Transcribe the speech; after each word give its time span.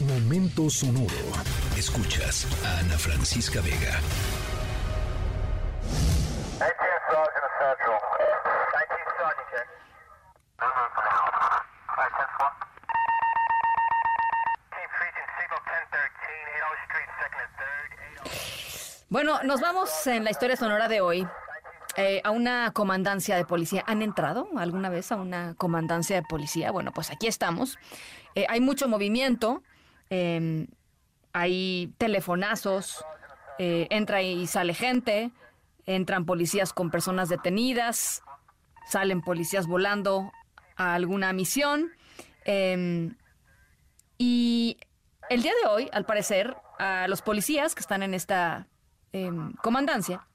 Momento 0.00 0.70
sonoro. 0.70 1.08
Escuchas 1.76 2.46
a 2.64 2.78
Ana 2.78 2.96
Francisca 2.96 3.60
Vega. 3.60 3.98
Bueno, 19.08 19.42
nos 19.42 19.60
vamos 19.60 20.06
en 20.06 20.22
la 20.22 20.30
historia 20.30 20.54
sonora 20.54 20.86
de 20.86 21.00
hoy 21.00 21.26
eh, 21.96 22.20
a 22.22 22.30
una 22.30 22.70
comandancia 22.72 23.34
de 23.34 23.44
policía. 23.44 23.82
¿Han 23.88 24.02
entrado 24.02 24.48
alguna 24.56 24.90
vez 24.90 25.10
a 25.10 25.16
una 25.16 25.54
comandancia 25.54 26.14
de 26.14 26.22
policía? 26.22 26.70
Bueno, 26.70 26.92
pues 26.92 27.10
aquí 27.10 27.26
estamos. 27.26 27.76
Eh, 28.36 28.46
hay 28.48 28.60
mucho 28.60 28.86
movimiento, 28.86 29.64
em, 30.10 30.66
hay 31.32 31.92
telefonazos, 31.98 33.04
eh, 33.58 33.86
entra 33.90 34.22
y 34.22 34.46
sale 34.46 34.74
gente, 34.74 35.30
entran 35.86 36.24
policías 36.24 36.72
con 36.72 36.90
personas 36.90 37.28
detenidas, 37.28 38.22
salen 38.86 39.22
policías 39.22 39.66
volando 39.66 40.32
a 40.76 40.94
alguna 40.94 41.32
misión. 41.32 41.90
Em, 42.44 43.16
y 44.16 44.78
el 45.30 45.42
día 45.42 45.52
de 45.62 45.68
hoy, 45.68 45.88
al 45.92 46.04
parecer, 46.06 46.56
a 46.78 47.08
los 47.08 47.22
policías 47.22 47.74
que 47.74 47.80
están 47.80 48.02
en 48.02 48.14
esta 48.14 48.68
Em, 49.12 49.54
comandancia, 49.54 50.26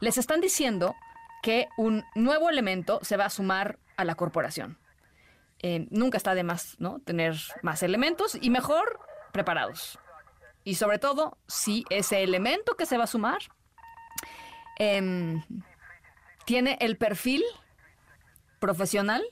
les 0.00 0.18
están 0.18 0.40
diciendo 0.40 0.94
que 1.42 1.68
un 1.78 2.04
nuevo 2.14 2.50
elemento 2.50 3.00
se 3.02 3.16
va 3.16 3.24
a 3.24 3.30
sumar 3.30 3.78
a 3.96 4.04
la 4.04 4.16
corporación. 4.16 4.78
Em, 5.62 5.86
nunca 5.90 6.18
está 6.18 6.34
de 6.34 6.42
más, 6.42 6.74
¿no? 6.80 6.98
Tener 7.00 7.36
más 7.62 7.84
elementos 7.84 8.36
y 8.40 8.50
mejor 8.50 8.98
preparados. 9.32 9.98
Y 10.64 10.74
sobre 10.74 10.98
todo, 10.98 11.38
si 11.46 11.84
ese 11.88 12.24
elemento 12.24 12.76
que 12.76 12.84
se 12.84 12.98
va 12.98 13.04
a 13.04 13.06
sumar 13.06 13.38
em, 14.78 15.42
tiene 16.44 16.76
el 16.80 16.96
perfil 16.96 17.44
profesional 18.58 19.22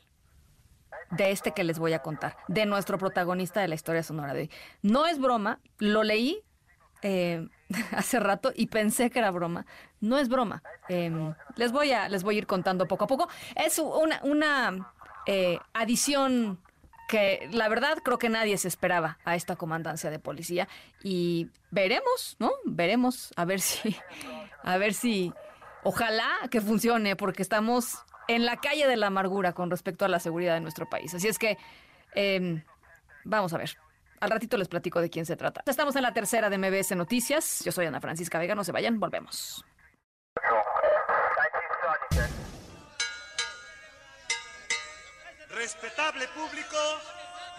de 1.11 1.33
este 1.33 1.51
que 1.53 1.65
les 1.65 1.81
voy 1.81 1.95
a 1.95 2.03
contar, 2.03 2.37
de 2.47 2.65
nuestro 2.65 2.97
protagonista 2.97 3.61
de 3.61 3.67
la 3.67 3.75
historia 3.75 4.05
sonora 4.05 4.33
de 4.33 4.43
hoy. 4.43 4.51
No 4.83 5.07
es 5.07 5.19
broma, 5.19 5.59
lo 5.79 6.05
leí 6.05 6.45
eh, 7.03 7.49
hace 7.97 8.21
rato 8.21 8.53
y 8.55 8.67
pensé 8.69 9.11
que 9.11 9.19
era 9.19 9.33
broma. 9.33 9.67
No 10.01 10.17
es 10.17 10.29
broma. 10.29 10.63
Em, 10.89 11.35
les, 11.57 11.73
voy 11.73 11.91
a, 11.91 12.09
les 12.09 12.23
voy 12.23 12.37
a 12.37 12.39
ir 12.39 12.47
contando 12.47 12.87
poco 12.87 13.05
a 13.05 13.09
poco. 13.09 13.29
Es 13.57 13.81
una 13.81 14.95
eh, 15.27 15.59
adición 15.73 16.59
que 17.09 17.49
la 17.53 17.69
verdad 17.69 17.99
creo 18.05 18.19
que 18.19 18.29
nadie 18.29 18.57
se 18.57 18.69
esperaba 18.69 19.19
a 19.25 19.35
esta 19.35 19.57
comandancia 19.57 20.11
de 20.11 20.21
policía 20.21 20.69
y 21.03 21.49
veremos, 21.73 22.37
¿no? 22.39 22.53
Veremos 22.65 23.33
a 23.35 23.45
ver 23.45 23.61
si, 23.61 23.97
a 24.63 24.79
ver 24.79 24.95
si, 24.95 25.33
ojalá 25.83 26.31
que 26.51 26.61
funcione 26.61 27.17
porque 27.17 27.43
estamos 27.43 28.05
en 28.29 28.47
la 28.47 28.59
calle 28.59 28.87
de 28.87 28.97
la 28.97 29.09
amargura 29.09 29.53
con 29.53 29.71
respecto 29.71 30.05
a 30.05 30.09
la 30.09 30.21
seguridad 30.21 30.55
de 30.55 30.61
nuestro 30.61 30.89
país. 30.89 31.13
Así 31.13 31.27
es 31.27 31.37
que, 31.37 31.59
em, 32.15 32.63
vamos 33.25 33.53
a 33.53 33.59
ver. 33.59 33.77
Al 34.21 34.31
ratito 34.31 34.57
les 34.57 34.69
platico 34.69 35.01
de 35.01 35.11
quién 35.11 35.27
se 35.27 35.35
trata. 35.35 35.63
Estamos 35.67 35.97
en 35.97 36.03
la 36.03 36.13
tercera 36.13 36.49
de 36.49 36.59
MBS 36.59 36.95
Noticias. 36.95 37.63
Yo 37.65 37.73
soy 37.73 37.87
Ana 37.87 38.01
Francisca 38.01 38.39
Vega. 38.39 38.55
No 38.55 38.63
se 38.63 38.71
vayan, 38.71 39.01
volvemos. 39.01 39.65
Respetable 45.61 46.27
público, 46.29 46.79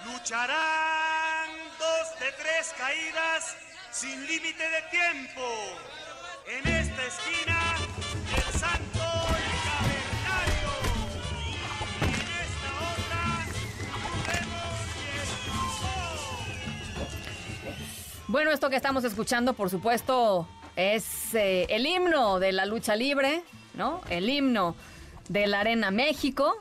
lucharán 0.05 1.49
dos 1.77 2.19
de 2.19 2.31
tres 2.31 2.73
caídas 2.75 3.55
sin 3.91 4.25
límite 4.25 4.63
de 4.63 4.81
tiempo. 4.89 5.47
En 6.47 6.67
esta 6.67 7.05
esquina, 7.05 7.59
el 8.37 8.59
santo 8.59 8.99
Bueno, 18.27 18.49
esto 18.49 18.71
que 18.71 18.77
estamos 18.77 19.03
escuchando, 19.03 19.53
por 19.53 19.69
supuesto, 19.69 20.47
es 20.75 21.35
eh, 21.35 21.67
el 21.69 21.85
himno 21.85 22.39
de 22.39 22.51
la 22.51 22.65
lucha 22.65 22.95
libre, 22.95 23.43
¿no? 23.75 24.01
El 24.09 24.27
himno 24.27 24.75
de 25.29 25.45
la 25.45 25.59
Arena 25.59 25.91
México. 25.91 26.57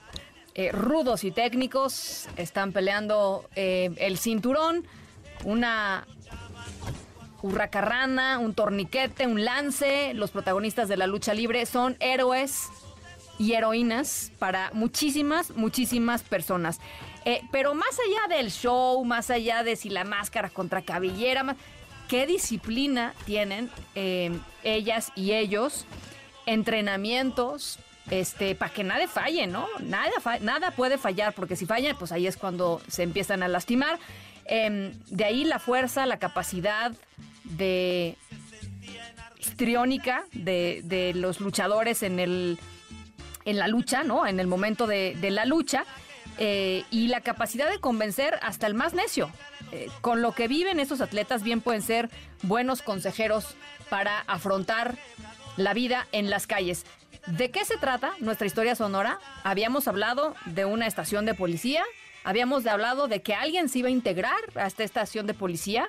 Eh, 0.54 0.72
rudos 0.72 1.22
y 1.22 1.30
técnicos 1.30 2.28
están 2.36 2.72
peleando 2.72 3.48
eh, 3.54 3.90
el 3.98 4.18
cinturón, 4.18 4.84
una 5.44 6.08
hurracarrana, 7.40 8.38
un 8.38 8.54
torniquete, 8.54 9.26
un 9.26 9.44
lance. 9.44 10.12
Los 10.14 10.32
protagonistas 10.32 10.88
de 10.88 10.96
la 10.96 11.06
lucha 11.06 11.34
libre 11.34 11.64
son 11.66 11.96
héroes 12.00 12.68
y 13.38 13.52
heroínas 13.52 14.32
para 14.38 14.70
muchísimas, 14.74 15.50
muchísimas 15.52 16.22
personas. 16.22 16.80
Eh, 17.24 17.42
pero 17.52 17.74
más 17.74 17.96
allá 18.06 18.36
del 18.36 18.50
show, 18.50 19.04
más 19.04 19.30
allá 19.30 19.62
de 19.62 19.76
si 19.76 19.88
la 19.88 20.04
máscara 20.04 20.50
contra 20.50 20.82
cabellera, 20.82 21.56
¿qué 22.08 22.26
disciplina 22.26 23.14
tienen 23.24 23.70
ellas 24.64 25.12
y 25.14 25.32
ellos? 25.32 25.86
Entrenamientos, 26.44 27.78
este, 28.10 28.54
para 28.54 28.72
que 28.72 28.84
nada 28.84 29.06
falle, 29.08 29.46
¿no? 29.46 29.66
Nada, 29.80 30.10
nada 30.40 30.70
puede 30.72 30.98
fallar, 30.98 31.32
porque 31.34 31.56
si 31.56 31.66
falla, 31.66 31.94
pues 31.94 32.12
ahí 32.12 32.26
es 32.26 32.36
cuando 32.36 32.80
se 32.88 33.02
empiezan 33.02 33.42
a 33.42 33.48
lastimar. 33.48 33.98
Em, 34.44 34.92
de 35.08 35.24
ahí 35.24 35.44
la 35.44 35.58
fuerza, 35.58 36.06
la 36.06 36.18
capacidad 36.18 36.92
de 37.44 38.16
histriónica 39.38 40.24
de, 40.32 41.12
los 41.14 41.40
luchadores 41.40 42.02
en 42.02 42.18
el 42.18 42.58
en 43.46 43.58
la 43.58 43.68
lucha, 43.68 44.02
¿no? 44.02 44.26
En 44.26 44.38
el 44.38 44.46
momento 44.46 44.86
de 44.86 45.30
la 45.30 45.44
lucha. 45.44 45.84
Eh, 46.42 46.84
y 46.90 47.08
la 47.08 47.20
capacidad 47.20 47.68
de 47.68 47.80
convencer 47.80 48.38
hasta 48.42 48.66
el 48.66 48.72
más 48.72 48.94
necio. 48.94 49.30
Eh, 49.72 49.88
con 50.00 50.22
lo 50.22 50.32
que 50.32 50.48
viven 50.48 50.80
estos 50.80 51.02
atletas, 51.02 51.42
bien 51.42 51.60
pueden 51.60 51.82
ser 51.82 52.08
buenos 52.42 52.80
consejeros 52.80 53.56
para 53.90 54.20
afrontar 54.20 54.96
la 55.58 55.74
vida 55.74 56.06
en 56.12 56.30
las 56.30 56.46
calles. 56.46 56.86
¿De 57.26 57.50
qué 57.50 57.64
se 57.64 57.76
trata 57.76 58.12
nuestra 58.20 58.46
historia 58.46 58.74
sonora? 58.74 59.18
Habíamos 59.44 59.88
hablado 59.88 60.34
de 60.46 60.64
una 60.64 60.86
estación 60.86 61.26
de 61.26 61.34
policía, 61.34 61.84
habíamos 62.24 62.66
hablado 62.66 63.08
de 63.08 63.22
que 63.22 63.34
alguien 63.34 63.68
se 63.68 63.80
iba 63.80 63.88
a 63.88 63.92
integrar 63.92 64.40
a 64.54 64.66
esta 64.66 64.84
estación 64.84 65.26
de 65.26 65.34
policía 65.34 65.88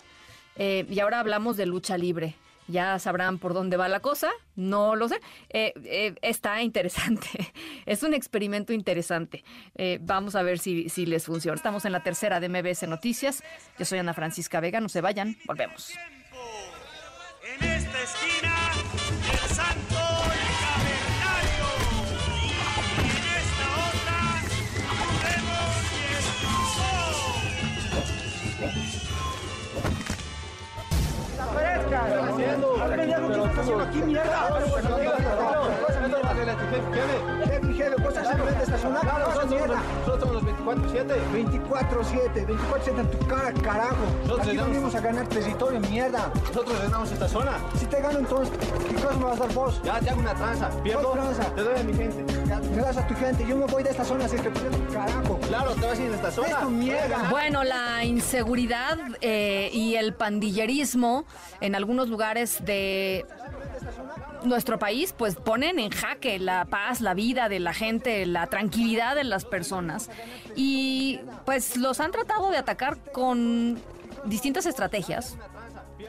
eh, 0.56 0.86
y 0.90 1.00
ahora 1.00 1.20
hablamos 1.20 1.58
de 1.58 1.66
lucha 1.66 1.98
libre 1.98 2.36
ya 2.68 3.00
sabrán 3.00 3.38
por 3.38 3.54
dónde 3.54 3.76
va 3.76 3.90
la 3.90 4.00
cosa, 4.00 4.30
no 4.56 4.96
lo 4.96 5.10
sé. 5.10 5.20
Eh, 5.50 5.74
eh, 5.84 6.16
está 6.22 6.62
interesante, 6.62 7.28
es 7.86 8.02
un 8.02 8.14
experimento 8.14 8.72
interesante. 8.72 9.44
Vamos 10.00 10.36
a 10.36 10.42
ver 10.42 10.58
si, 10.58 10.88
si 10.88 11.06
les 11.06 11.26
funciona. 11.26 11.58
Estamos 11.58 11.84
en 11.84 11.92
la 11.92 12.02
tercera 12.02 12.40
de 12.40 12.48
MBS 12.48 12.88
Noticias. 12.88 13.44
Yo 13.78 13.84
soy 13.84 14.00
Ana 14.00 14.14
Francisca 14.14 14.62
Vega, 14.62 14.80
no 14.80 14.88
se 14.88 15.02
vayan, 15.02 15.36
volvemos. 15.46 15.92
En 17.44 17.68
esta 17.68 18.02
esquina, 18.04 18.51
aquí, 33.82 34.02
mierda? 34.02 34.62
Jefe, 37.46 37.74
jefe, 37.74 38.02
¿vos 38.02 38.16
esta 38.16 38.78
zona? 38.78 39.02
Nosotros 40.06 40.20
somos 40.20 40.34
los 40.34 40.44
24-7. 40.44 41.12
24-7, 41.32 42.48
24-7 42.48 43.00
en 43.00 43.12
tu 43.12 43.28
cara, 43.28 43.54
carajo. 43.54 43.96
Aquí 44.40 44.58
venimos 44.58 44.96
a 44.96 45.00
ganar 45.02 45.28
territorio, 45.28 45.80
mierda. 45.80 46.32
Nosotros 46.48 46.80
ganamos 46.82 47.12
esta 47.12 47.28
zona. 47.28 47.52
Si 47.78 47.86
te 47.86 48.02
gano 48.02 48.20
entonces, 48.20 48.54
¿qué 48.90 48.96
cosa 48.96 49.18
me 49.18 49.26
vas 49.26 49.40
a 49.40 49.46
dar 49.46 49.54
vos? 49.54 49.82
Ya 49.84 50.00
te 50.00 50.10
hago 50.10 50.20
una 50.20 50.34
tranza. 50.34 50.70
Pierdo, 50.84 51.14
te 51.56 51.62
doy 51.62 51.80
a 51.80 51.84
mi 51.84 51.94
gente. 51.94 52.24
Me 52.76 52.82
das 52.82 52.98
a 52.98 53.08
tu 53.08 53.16
gente, 53.16 53.46
yo 53.48 53.56
me 53.58 53.66
voy 53.66 53.84
de 53.84 53.90
esta 53.90 54.04
zona, 54.04 54.26
así 54.26 54.38
que 54.38 54.50
pierdo, 54.50 54.78
carajo. 54.94 55.40
Claro, 55.48 55.74
te 55.74 55.86
vas 55.86 56.00
a 56.00 56.02
ir 56.02 56.10
de 56.10 56.16
esta 56.16 56.32
zona. 56.32 56.48
Esto, 56.48 56.70
mierda. 56.70 57.30
Bueno, 57.30 57.64
la 57.64 58.04
inseguridad 58.04 58.98
eh, 59.22 59.70
y 59.74 59.96
el 59.96 60.14
pandillerismo 60.14 61.26
en 61.60 61.76
algunos 61.76 62.10
lugares 62.10 62.64
de 62.64 63.26
nuestro 64.44 64.80
país 64.80 65.14
pues 65.18 65.36
ponen 65.36 65.80
en 65.80 65.90
jaque 65.92 66.40
la 66.40 66.66
paz, 66.66 67.02
la 67.02 67.14
vida 67.14 67.50
de 67.50 67.60
la 67.60 67.74
gente, 67.74 68.26
la 68.26 68.48
tranquilidad 68.48 69.16
de 69.16 69.24
las 69.24 69.46
personas 69.46 70.10
y 70.56 71.20
pues 71.46 71.78
los 71.78 72.00
han 72.00 72.12
tratado 72.12 72.50
de 72.52 72.58
atacar 72.58 72.98
con 73.12 73.80
distintas 74.26 74.66
estrategias 74.66 75.38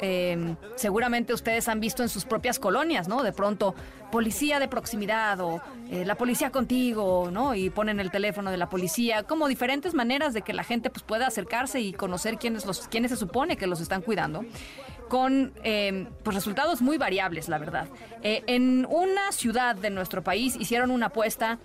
eh, 0.00 0.56
seguramente 0.76 1.34
ustedes 1.34 1.68
han 1.68 1.80
visto 1.80 2.02
en 2.02 2.08
sus 2.08 2.24
propias 2.24 2.58
colonias, 2.58 3.08
¿no? 3.08 3.22
De 3.22 3.32
pronto, 3.32 3.74
policía 4.10 4.58
de 4.58 4.68
proximidad 4.68 5.40
o 5.40 5.60
eh, 5.90 6.04
la 6.04 6.14
policía 6.16 6.50
contigo, 6.50 7.30
¿no? 7.30 7.54
Y 7.54 7.70
ponen 7.70 8.00
el 8.00 8.10
teléfono 8.10 8.50
de 8.50 8.56
la 8.56 8.68
policía, 8.68 9.22
como 9.22 9.48
diferentes 9.48 9.94
maneras 9.94 10.34
de 10.34 10.42
que 10.42 10.52
la 10.52 10.64
gente 10.64 10.90
pues, 10.90 11.02
pueda 11.02 11.26
acercarse 11.26 11.80
y 11.80 11.92
conocer 11.92 12.38
quiénes, 12.38 12.66
los, 12.66 12.88
quiénes 12.88 13.10
se 13.10 13.16
supone 13.16 13.56
que 13.56 13.66
los 13.66 13.80
están 13.80 14.02
cuidando 14.02 14.44
con 15.12 15.52
eh, 15.62 16.06
pues 16.22 16.34
resultados 16.34 16.80
muy 16.80 16.96
variables, 16.96 17.50
la 17.50 17.58
verdad. 17.58 17.86
en 18.22 18.86
una 18.88 19.30
ciudad 19.30 19.76
de 19.76 19.90
nuestro 19.90 20.22
país 20.22 20.56
hicieron 20.58 20.90
una 20.90 21.06
apuesta 21.06 21.58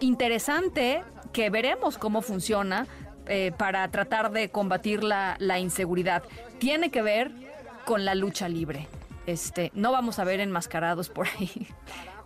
interesante 0.00 1.02
que 1.32 1.48
veremos 1.48 1.96
cómo 1.96 2.20
funciona 2.20 2.86
eh, 3.26 3.52
para 3.56 3.88
tratar 3.90 4.30
de 4.30 4.50
combatir 4.50 5.02
la, 5.02 5.36
la, 5.38 5.58
inseguridad. 5.58 6.22
Tiene 6.58 6.90
que 6.90 7.00
ver 7.00 7.32
con 7.86 8.04
la 8.04 8.14
lucha 8.14 8.46
libre. 8.46 8.88
Este, 9.24 9.70
no 9.74 9.92
vamos 9.92 10.18
a 10.18 10.24
ver 10.24 10.40
enmascarados 10.40 11.08
por 11.08 11.28
ahí. 11.28 11.68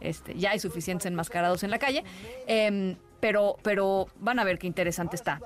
Este, 0.00 0.34
ya 0.34 0.50
hay 0.50 0.58
suficientes 0.58 1.06
enmascarados 1.06 1.62
en 1.62 1.70
la 1.70 1.78
calle. 1.78 2.04
Eh, 2.46 2.96
pero, 3.25 3.56
pero 3.62 4.06
van 4.17 4.38
a 4.38 4.44
ver 4.44 4.59
qué 4.59 4.67
interesante 4.67 5.17
está 5.17 5.41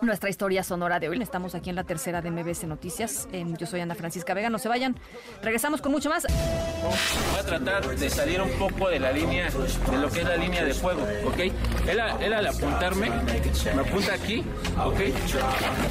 nuestra 0.00 0.30
historia 0.30 0.62
sonora 0.62 0.98
de 0.98 1.10
hoy. 1.10 1.20
Estamos 1.20 1.54
aquí 1.54 1.68
en 1.68 1.76
la 1.76 1.84
tercera 1.84 2.22
de 2.22 2.30
MBS 2.30 2.64
Noticias. 2.64 3.28
Yo 3.58 3.66
soy 3.66 3.80
Ana 3.80 3.94
Francisca 3.94 4.32
Vega, 4.32 4.48
no 4.48 4.58
se 4.58 4.66
vayan. 4.66 4.96
Regresamos 5.42 5.82
con 5.82 5.92
mucho 5.92 6.08
más. 6.08 6.24
Voy 6.24 7.38
a 7.38 7.44
tratar 7.44 7.86
de 7.86 8.08
salir 8.08 8.40
un 8.40 8.50
poco 8.52 8.88
de 8.88 8.98
la 8.98 9.12
línea, 9.12 9.50
de 9.50 9.98
lo 9.98 10.08
que 10.08 10.20
es 10.20 10.26
la 10.26 10.38
línea 10.38 10.64
de 10.64 10.72
fuego, 10.72 11.02
¿ok? 11.26 11.38
Él, 11.86 12.00
él 12.20 12.32
al 12.32 12.46
apuntarme, 12.46 13.10
me 13.10 13.80
apunta 13.82 14.14
aquí, 14.14 14.42
¿ok? 14.82 15.00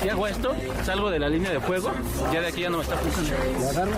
Si 0.02 0.10
hago 0.10 0.26
esto, 0.26 0.56
salgo 0.86 1.12
de 1.12 1.20
la 1.20 1.30
línea 1.30 1.52
de 1.52 1.60
fuego, 1.60 1.92
ya 2.34 2.42
de 2.42 2.48
aquí 2.48 2.62
ya 2.62 2.72
no 2.72 2.78
me 2.78 2.84
está 2.84 2.96
apuntando. 2.96 3.96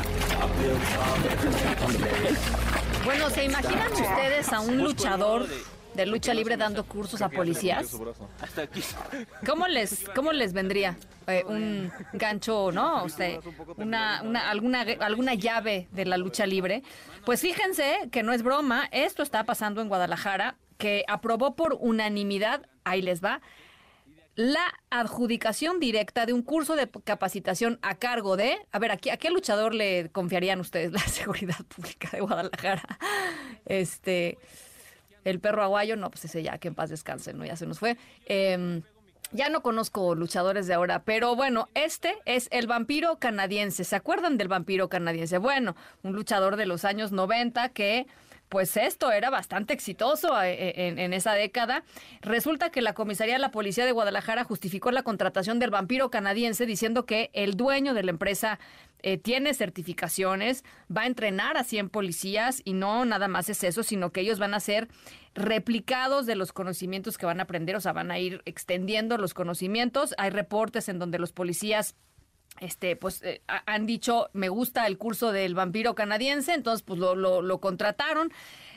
Bueno, 3.05 3.29
¿se 3.29 3.45
imaginan 3.45 3.93
ustedes 3.93 4.51
a 4.51 4.59
un 4.59 4.83
luchador 4.83 5.47
de 5.99 6.05
lucha 6.05 6.33
libre 6.33 6.55
dando 6.55 6.85
cursos 6.85 7.21
a 7.21 7.29
policías. 7.29 7.95
¿Cómo 9.45 9.67
les, 9.67 10.05
cómo 10.15 10.31
les 10.31 10.53
vendría 10.53 10.97
eh, 11.27 11.43
un 11.45 11.91
gancho, 12.13 12.71
no? 12.71 13.03
O 13.03 13.09
sea, 13.09 13.39
una, 13.75 14.21
una, 14.23 14.49
alguna, 14.49 14.85
alguna 15.01 15.33
llave 15.33 15.87
de 15.91 16.05
la 16.05 16.17
lucha 16.17 16.45
libre. 16.45 16.83
Pues 17.25 17.41
fíjense 17.41 18.09
que 18.11 18.23
no 18.23 18.31
es 18.31 18.43
broma, 18.43 18.87
esto 18.91 19.23
está 19.23 19.43
pasando 19.43 19.81
en 19.81 19.89
Guadalajara, 19.89 20.55
que 20.77 21.03
aprobó 21.07 21.55
por 21.55 21.77
unanimidad, 21.81 22.65
ahí 22.85 23.01
les 23.01 23.21
va, 23.21 23.41
la 24.35 24.73
adjudicación 24.89 25.81
directa 25.81 26.25
de 26.25 26.31
un 26.31 26.43
curso 26.43 26.77
de 26.77 26.89
capacitación 27.03 27.77
a 27.81 27.95
cargo 27.95 28.37
de, 28.37 28.57
a 28.71 28.79
ver, 28.79 28.91
¿a 28.91 28.97
qué, 28.97 29.11
a 29.11 29.17
qué 29.17 29.29
luchador 29.29 29.75
le 29.75 30.09
confiarían 30.11 30.61
ustedes 30.61 30.93
la 30.93 30.99
seguridad 31.07 31.57
pública 31.67 32.09
de 32.13 32.21
Guadalajara? 32.21 32.99
Este, 33.65 34.37
el 35.25 35.39
perro 35.39 35.63
aguayo, 35.63 35.95
no, 35.95 36.09
pues 36.09 36.25
ese 36.25 36.43
ya, 36.43 36.57
que 36.57 36.69
en 36.69 36.75
paz 36.75 36.89
descanse, 36.89 37.33
¿no? 37.33 37.45
Ya 37.45 37.55
se 37.55 37.65
nos 37.65 37.79
fue. 37.79 37.97
Em, 38.25 38.81
ya 39.31 39.49
no 39.49 39.61
conozco 39.61 40.15
luchadores 40.15 40.65
de 40.65 40.73
ahora, 40.73 41.03
pero 41.03 41.35
bueno, 41.35 41.67
este 41.75 42.17
es 42.25 42.47
el 42.51 42.67
vampiro 42.67 43.17
canadiense. 43.17 43.83
¿Se 43.83 43.95
acuerdan 43.95 44.37
del 44.37 44.47
vampiro 44.47 44.89
canadiense? 44.89 45.37
Bueno, 45.37 45.75
un 46.03 46.13
luchador 46.13 46.55
de 46.55 46.65
los 46.65 46.83
años 46.83 47.11
90 47.11 47.69
que 47.69 48.07
pues 48.49 48.75
esto 48.77 49.11
era 49.11 49.29
bastante 49.29 49.73
exitoso 49.73 50.41
eh, 50.41 50.53
eh, 50.53 50.93
en, 50.97 51.13
esa 51.13 51.33
década. 51.33 51.83
Resulta 52.21 52.71
que 52.71 52.81
la 52.81 52.93
comisaría 52.93 53.35
de 53.35 53.39
la 53.39 53.51
Policía 53.51 53.85
de 53.85 53.91
Guadalajara 53.91 54.43
justificó 54.43 54.91
la 54.91 55.03
contratación 55.03 55.59
del 55.59 55.69
vampiro 55.69 56.09
canadiense 56.09 56.65
diciendo 56.65 57.05
que 57.05 57.29
el 57.33 57.55
dueño 57.55 57.93
de 57.93 58.03
la 58.03 58.11
empresa 58.11 58.59
eh, 59.01 59.17
tiene 59.17 59.53
certificaciones, 59.53 60.65
va 60.95 61.03
a 61.03 61.07
entrenar 61.07 61.57
a 61.57 61.63
100 61.63 61.89
policías 61.89 62.61
y 62.65 62.73
no 62.73 63.05
nada 63.05 63.27
más 63.27 63.47
es 63.49 63.63
eso, 63.63 63.83
sino 63.83 64.11
que 64.11 64.21
ellos 64.21 64.39
van 64.39 64.53
a 64.53 64.59
ser 64.59 64.89
replicados 65.35 66.25
de 66.25 66.35
los 66.35 66.51
conocimientos 66.51 67.17
que 67.17 67.25
van 67.25 67.39
a 67.39 67.43
aprender, 67.43 67.75
o 67.75 67.81
sea, 67.81 67.93
van 67.93 68.11
a 68.11 68.19
ir 68.19 68.41
extendiendo 68.45 69.17
los 69.17 69.33
conocimientos. 69.33 70.15
Hay 70.17 70.31
reportes 70.31 70.89
en 70.89 70.99
donde 70.99 71.19
los 71.19 71.31
policías 71.31 71.95
este, 72.59 72.95
pues 72.95 73.21
eh, 73.23 73.41
han 73.47 73.85
dicho, 73.85 74.29
me 74.33 74.49
gusta 74.49 74.87
el 74.87 74.97
curso 74.97 75.31
del 75.31 75.55
vampiro 75.55 75.95
canadiense, 75.95 76.53
entonces 76.53 76.83
pues 76.83 76.99
lo, 76.99 77.15
lo, 77.15 77.57
contrataron. 77.59 78.31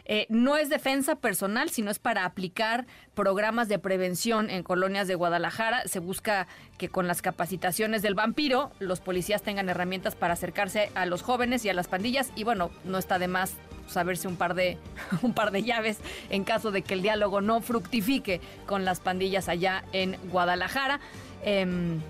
Eh, 0.04 0.26
no 0.28 0.56
es 0.56 0.68
defensa 0.68 1.16
personal, 1.16 1.70
sino 1.70 1.90
es 1.90 2.00
para 2.00 2.24
aplicar 2.24 2.86
programas 3.14 3.68
de 3.68 3.78
prevención 3.78 4.50
en 4.50 4.62
colonias 4.64 5.06
de 5.06 5.14
Guadalajara. 5.14 5.82
Se 5.86 6.00
busca 6.00 6.48
que 6.76 6.88
con 6.88 7.06
las 7.06 7.22
capacitaciones 7.22 8.02
del 8.02 8.14
vampiro 8.14 8.72
los 8.80 9.00
policías 9.00 9.42
tengan 9.42 9.68
herramientas 9.68 10.16
para 10.16 10.34
acercarse 10.34 10.90
a 10.94 11.06
los 11.06 11.22
jóvenes 11.22 11.64
y 11.64 11.68
a 11.68 11.74
las 11.74 11.86
pandillas. 11.86 12.32
Y 12.34 12.42
bueno, 12.42 12.70
no 12.84 12.98
está 12.98 13.18
de 13.18 13.28
más 13.28 13.54
saberse 13.86 14.26
un 14.26 14.36
par 14.36 14.54
de 14.54 14.78
un 15.22 15.34
par 15.34 15.50
de 15.50 15.62
llaves 15.62 15.98
en 16.30 16.44
caso 16.44 16.70
de 16.70 16.82
que 16.82 16.94
el 16.94 17.02
diálogo 17.02 17.40
no 17.40 17.60
fructifique 17.60 18.40
con 18.66 18.84
las 18.84 19.00
pandillas 19.00 19.48
allá 19.48 19.84
en 19.92 20.16
Guadalajara. 20.30 21.00
Em, 21.44 22.00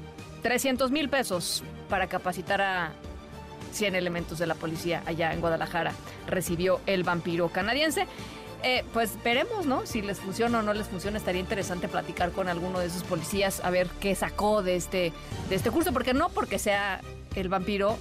300 0.42 0.90
mil 0.90 1.08
pesos 1.08 1.62
para 1.88 2.06
capacitar 2.06 2.60
a 2.60 2.92
100 3.72 3.94
elementos 3.94 4.38
de 4.38 4.46
la 4.46 4.54
policía 4.54 5.02
allá 5.06 5.32
en 5.32 5.40
Guadalajara. 5.40 5.92
Recibió 6.26 6.80
el 6.86 7.04
vampiro 7.04 7.48
canadiense. 7.48 8.06
Eh, 8.64 8.84
pues 8.92 9.10
veremos, 9.24 9.66
¿no? 9.66 9.86
Si 9.86 10.02
les 10.02 10.20
funciona 10.20 10.60
o 10.60 10.62
no 10.62 10.72
les 10.72 10.86
funciona, 10.86 11.18
estaría 11.18 11.40
interesante 11.40 11.88
platicar 11.88 12.30
con 12.30 12.48
alguno 12.48 12.78
de 12.78 12.86
esos 12.86 13.02
policías 13.02 13.60
a 13.64 13.70
ver 13.70 13.88
qué 14.00 14.14
sacó 14.14 14.62
de 14.62 14.76
este, 14.76 15.12
de 15.48 15.56
este 15.56 15.70
curso, 15.70 15.92
porque 15.92 16.14
no 16.14 16.28
porque 16.28 16.60
sea 16.60 17.00
el 17.34 17.48
vampiro 17.48 17.98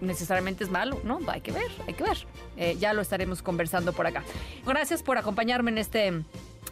necesariamente 0.00 0.64
es 0.64 0.70
malo, 0.70 1.00
¿no? 1.04 1.20
Hay 1.28 1.40
que 1.40 1.52
ver, 1.52 1.70
hay 1.86 1.94
que 1.94 2.02
ver. 2.02 2.18
Eh, 2.56 2.76
ya 2.78 2.92
lo 2.92 3.02
estaremos 3.02 3.42
conversando 3.42 3.92
por 3.92 4.06
acá. 4.06 4.22
Gracias 4.66 5.02
por 5.02 5.16
acompañarme 5.16 5.70
en 5.70 5.78
este 5.78 6.12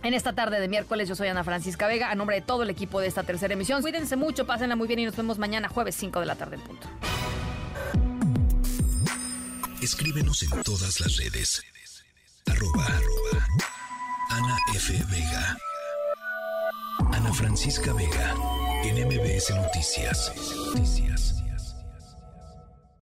en 0.03 0.15
esta 0.15 0.33
tarde 0.33 0.61
de 0.61 0.69
miércoles, 0.69 1.09
yo 1.09 1.15
soy 1.15 1.29
Ana 1.29 1.45
Francisca 1.45 1.87
Vega, 1.87 2.11
a 2.11 2.15
nombre 2.15 2.37
de 2.37 2.43
todo 2.43 2.63
el 2.63 2.71
equipo 2.71 3.01
de 3.01 3.07
esta 3.07 3.23
tercera 3.23 3.55
emisión. 3.55 3.83
Cuídense 3.83 4.17
mucho, 4.17 4.47
pásenla 4.47 4.77
muy 4.77 4.89
bien 4.89 5.01
y 5.01 5.05
nos 5.05 5.17
vemos 5.17 5.39
mañana 5.39 5.69
jueves 5.69 5.95
5 5.97 6.21
de 6.21 6.27
la 6.27 6.35
tarde 6.35 6.57
en 6.57 6.63
punto. 6.63 6.89
Escríbenos 9.81 10.43
en 10.43 10.63
todas 10.63 11.01
las 11.01 11.17
redes. 11.17 11.63
Arroba, 12.47 12.87
Ana 14.31 14.57
F. 14.75 14.93
Vega. 15.11 15.57
Ana 17.13 17.33
Francisca 17.33 17.93
Vega, 17.93 18.35
en 18.85 19.07
MBS 19.07 19.51
Noticias. 19.51 20.33
Noticias. 20.67 21.42